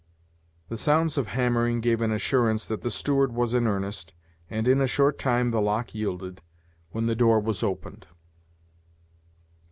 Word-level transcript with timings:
The 0.69 0.77
sounds 0.79 1.15
of 1.15 1.27
hammering 1.27 1.79
gave 1.79 2.01
an 2.01 2.11
assurance 2.11 2.65
that 2.65 2.81
the 2.81 2.89
steward 2.89 3.33
was 3.33 3.53
in 3.53 3.67
earnest, 3.67 4.15
and 4.49 4.67
in 4.67 4.81
a 4.81 4.87
short 4.87 5.19
time 5.19 5.49
the 5.49 5.61
lock 5.61 5.93
yielded, 5.93 6.41
when 6.89 7.05
the 7.05 7.13
door 7.13 7.39
was 7.39 7.61
opened. 7.61 8.07